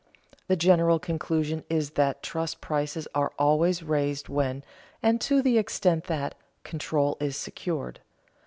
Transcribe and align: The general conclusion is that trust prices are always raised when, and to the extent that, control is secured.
The 0.47 0.55
general 0.55 0.97
conclusion 0.97 1.63
is 1.69 1.91
that 1.91 2.23
trust 2.23 2.59
prices 2.59 3.07
are 3.13 3.33
always 3.37 3.83
raised 3.83 4.29
when, 4.29 4.63
and 5.03 5.21
to 5.21 5.43
the 5.43 5.59
extent 5.59 6.05
that, 6.05 6.33
control 6.63 7.17
is 7.19 7.37
secured. 7.37 7.99